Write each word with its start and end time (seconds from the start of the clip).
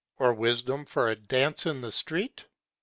Or 0.17 0.33
wisdom 0.33 0.85
for 0.85 1.09
a 1.09 1.15
dance 1.15 1.67
in 1.67 1.81
the 1.81 1.91
street? 1.91 2.47